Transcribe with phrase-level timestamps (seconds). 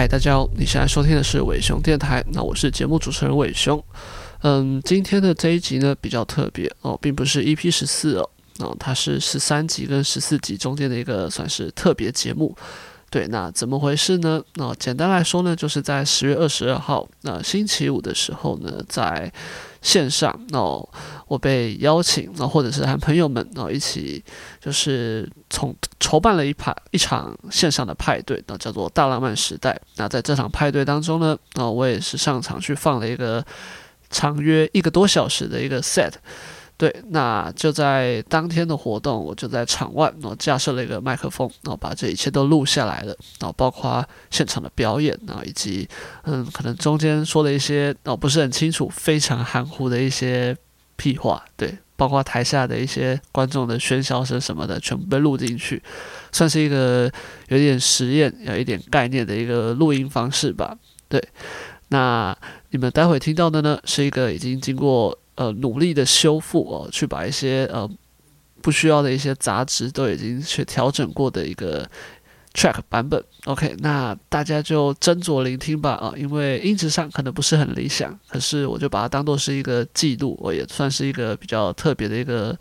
[0.00, 3.84] 嗨，大家好，你现在收听的是伟雄电台，那我是节目主持人伟雄。
[4.40, 12.56] 嗯，今天的这一集呢比较特别哦，并不是 EP 十四哦，哦，它是十三集跟十四集中间的一个算是特别节目。
[13.10, 14.40] 对，那怎么回事呢？
[14.54, 19.32] 那、简单来说呢，就是在十月二十二号，那、星期五的时候呢，在
[19.82, 20.60] 线上，那，
[21.26, 24.22] 我被邀请，那、或者是和朋友们，然、后一起，
[24.60, 29.76] 就是从筹办了一派一场线上的派对，那、叫做大浪漫时代。
[29.96, 33.44] 那在这场派对当中呢，那、我也是上场去放了一个
[34.08, 36.12] 长约一个多小时的一个 set。
[36.80, 45.86] 对，那就在当天的活动，我就在场外，然后架设了一个麦克风，然后把这一切都录下来了，然后包括现场的表演，然后以及
[46.22, 50.56] 嗯，可能中间说的一些哦不是很清楚、非常含糊的一些
[50.96, 55.82] 屁话，对，包括台下的一些观众的喧嚣声什么的，全部被录进去，
[56.32, 57.12] 算是一个
[57.48, 60.74] 有点实验、有一点概念的一个录音方式吧。
[61.10, 61.22] 对，
[61.88, 62.34] 那
[62.70, 65.18] 你们待会听到的呢，是一个已经经过。
[65.36, 67.88] 呃，努力的修复哦，去把一些呃
[68.60, 71.88] 不需要的一些杂质都已经去调整过的一个
[72.52, 73.22] track 版本。
[73.46, 82.58] OK，那大家就斟酌聆听吧啊，因为音质上可能不是很理想，可是我就把它当做是一个记录，我也算是一个比较特别的一个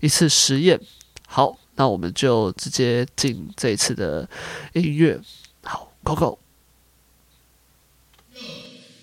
[0.00, 0.78] 一次实验。
[1.26, 4.28] 好，那我们就直接进这一次的
[4.74, 5.18] 音乐。
[5.62, 6.38] 好，Go Go。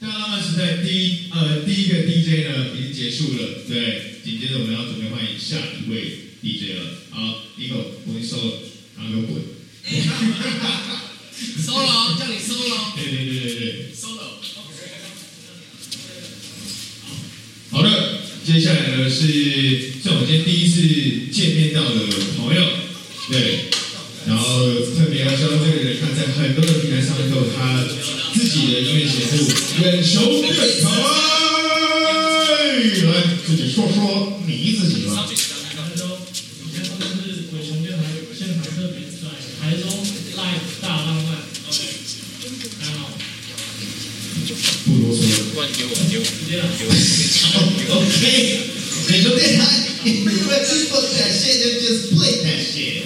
[0.06, 6.84] 大浪漫时代第一呃第一个 DJ 呢已经结束了，对，紧接着我们要准备欢迎下一位 DJ 了。
[7.09, 8.59] 好，Nico，我给你收了，
[8.97, 9.42] 然后给我滚。
[11.66, 12.94] 收了，叫你收了。
[12.95, 14.38] 对对对对对，收了。
[17.72, 20.84] 好的，接下来呢是像我今天第一次
[21.31, 22.06] 见面到的
[29.85, 30.57] 目，远雄电台，
[33.06, 35.28] 来自己说说你自己吧。
[35.75, 36.09] 台中，
[36.66, 38.03] 以前都是鬼雄电台
[38.35, 39.29] 现场特别在
[39.62, 39.85] 台中
[40.35, 41.38] live 大浪漫。
[41.66, 41.69] 大
[42.81, 43.12] 家好。
[44.85, 45.22] 不啰嗦。
[45.53, 46.90] 不然给我，给我，直接来，给我，
[47.78, 47.94] 给我。
[48.02, 48.23] OK，
[49.07, 49.62] 鬼雄电台，
[50.03, 53.06] 你们直播展现的就是 play that shit。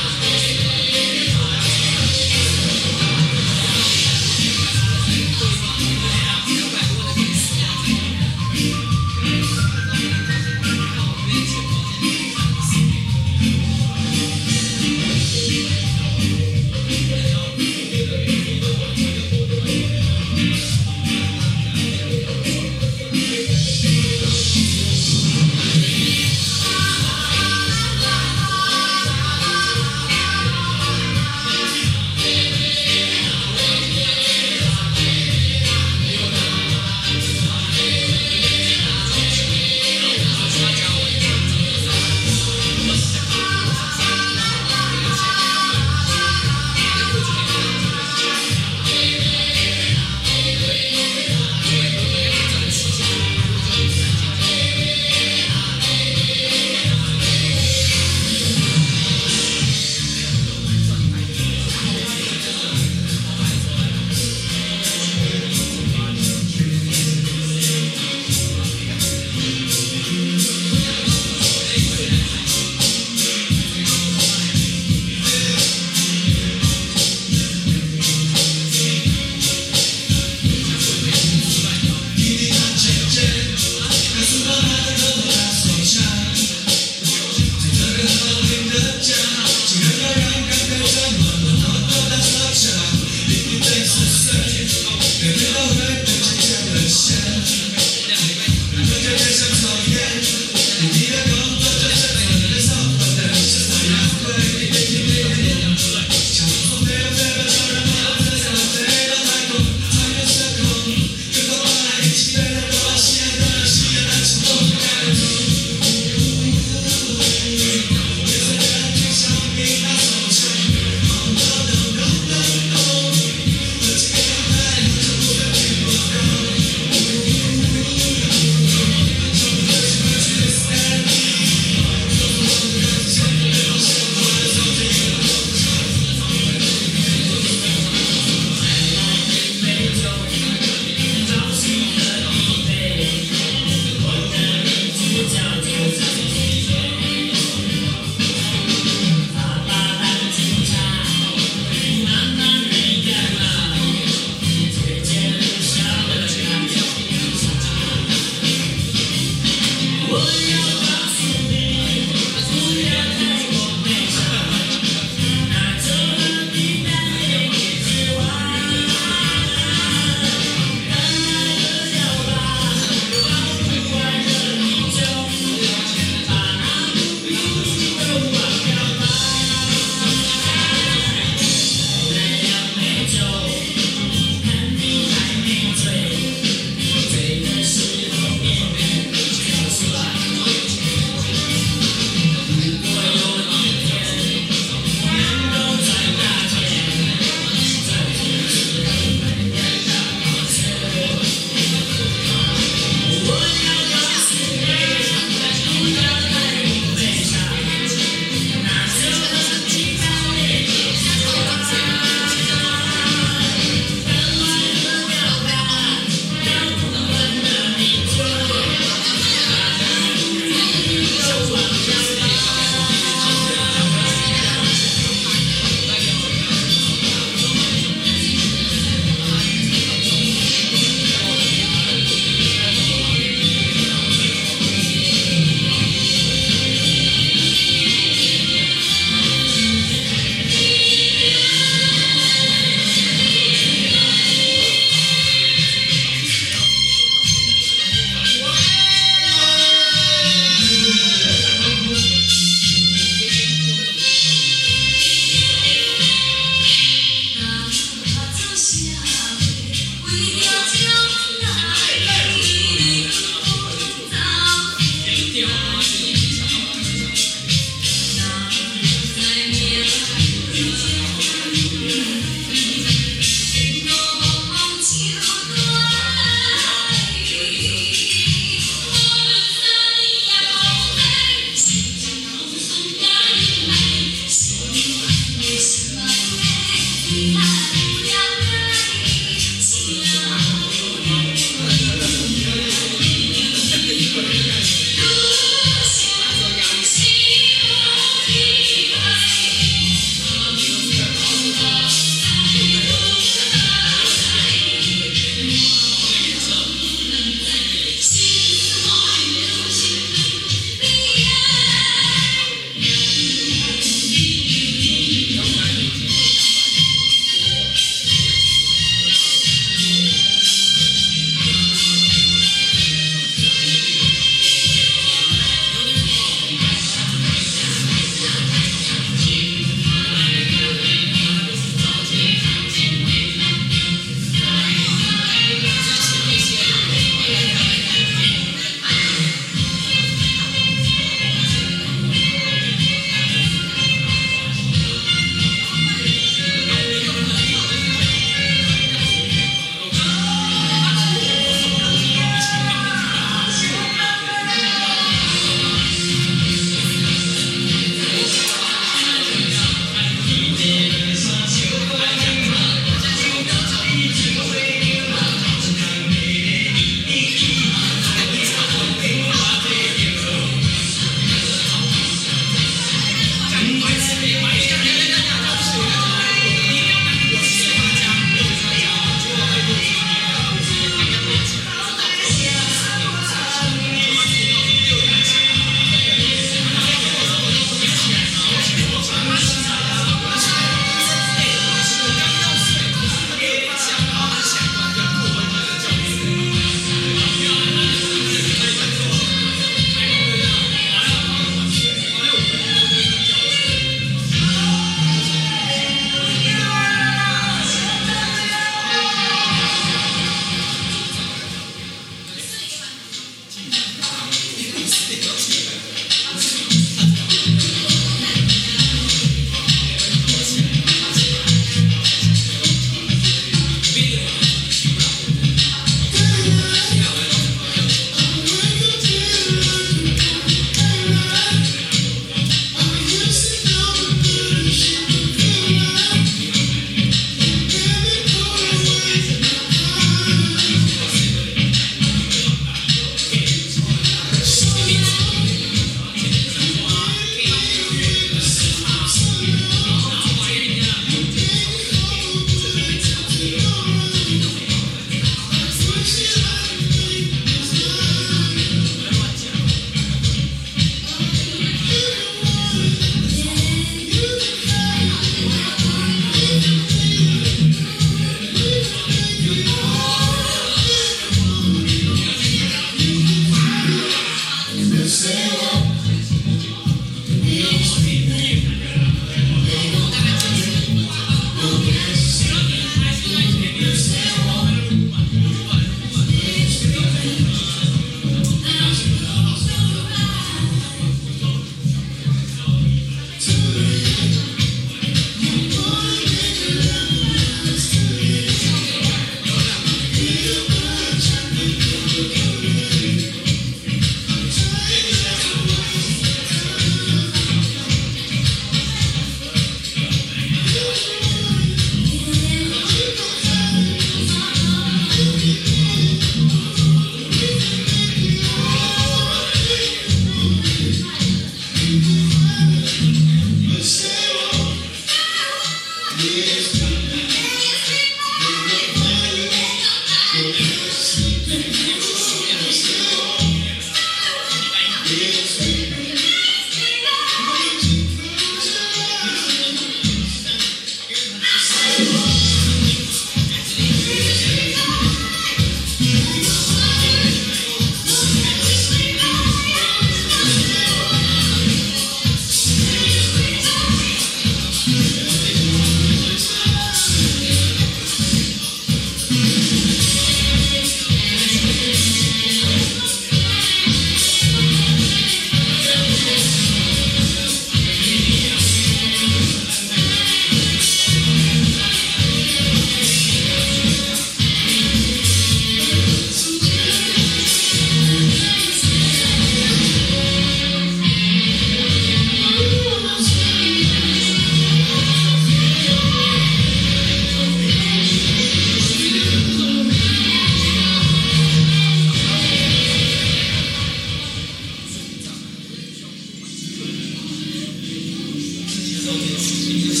[599.71, 600.00] Jesus.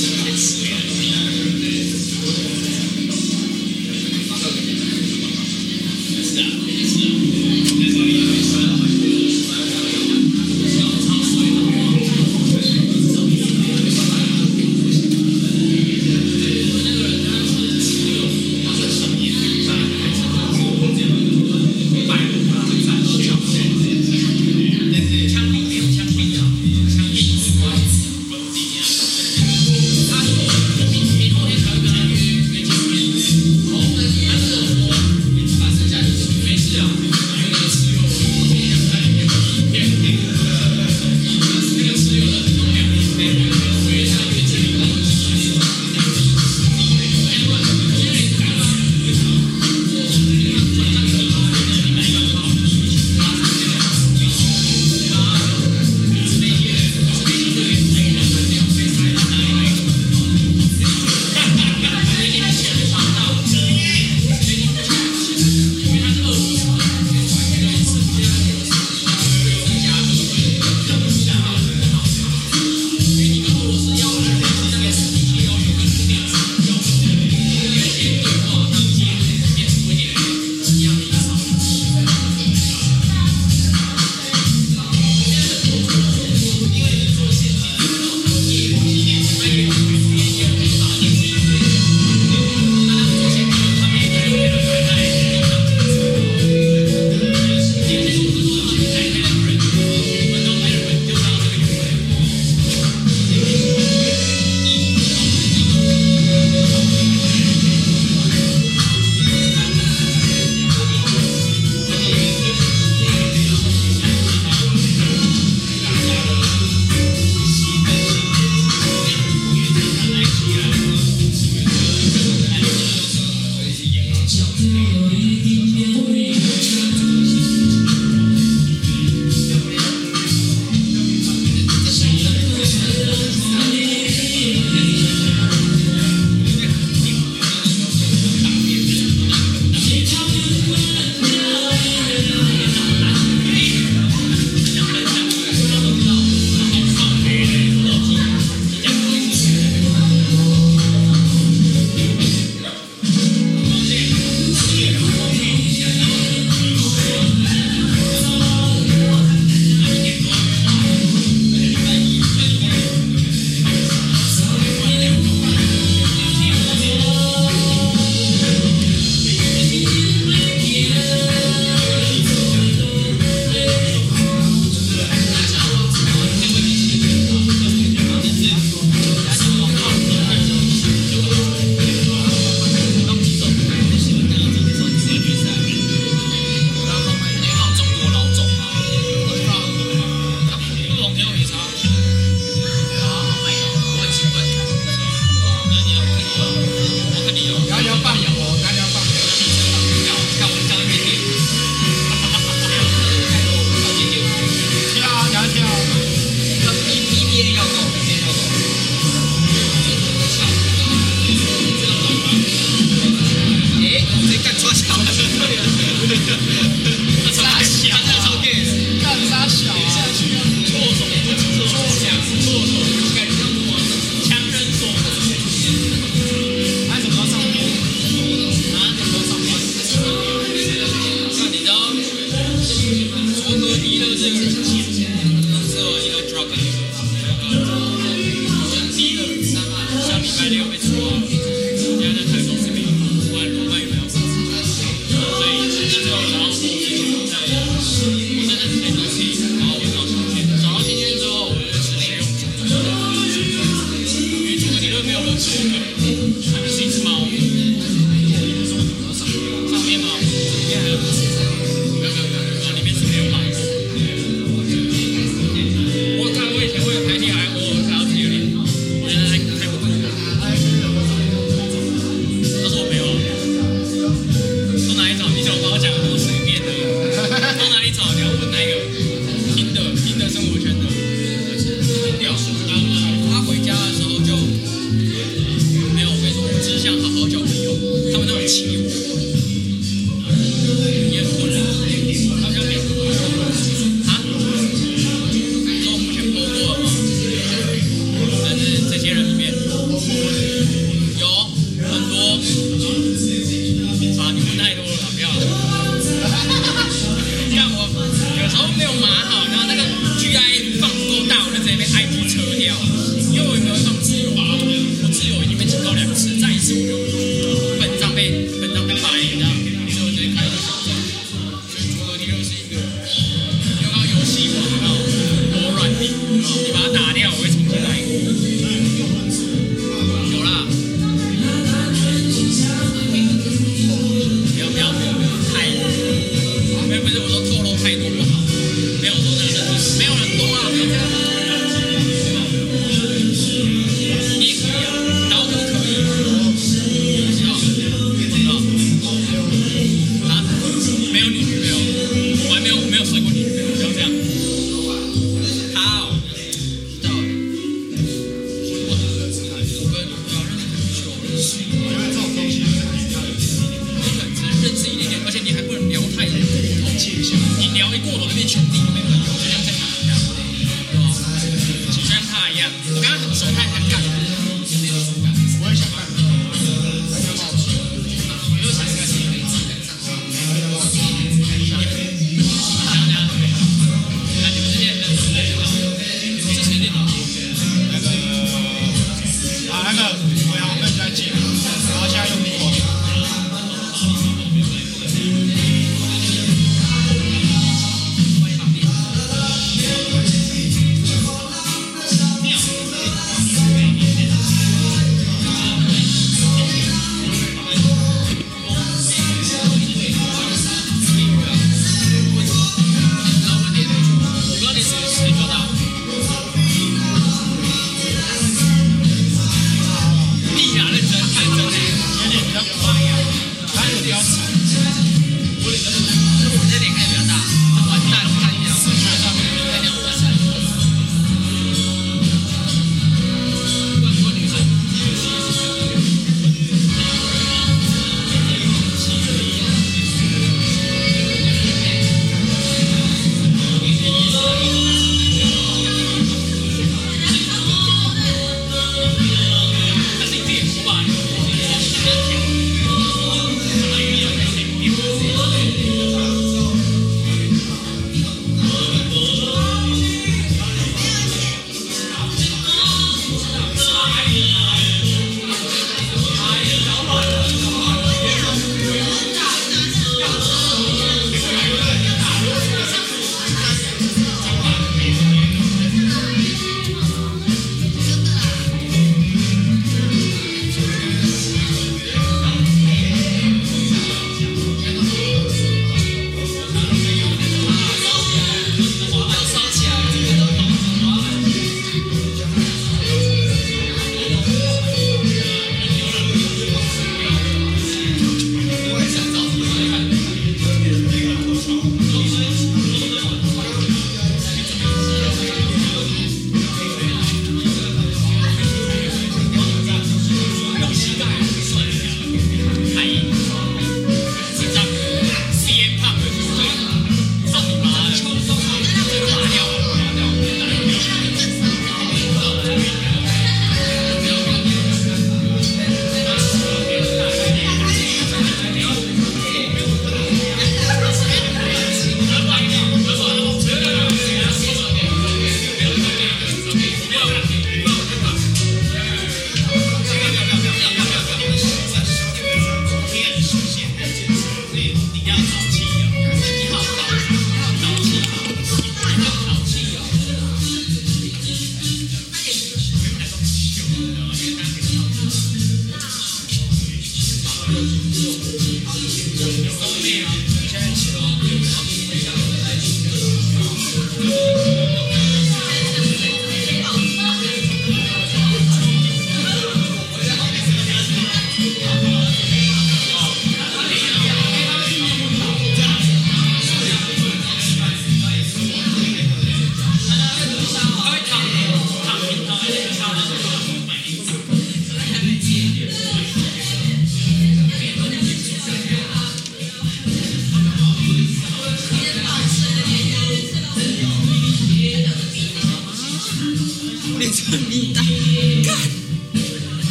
[597.53, 598.10] Amita.